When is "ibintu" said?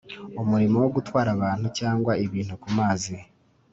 2.25-2.53